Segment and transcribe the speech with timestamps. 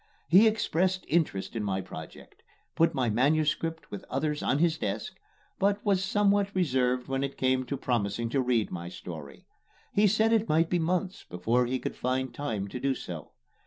[0.27, 2.41] He expressed interest in my project;
[2.73, 5.19] put my manuscript with others on his desk
[5.59, 9.45] but was somewhat reserved when it came to promising to read my story.
[9.93, 13.33] He said it might be months before he could find time to do so.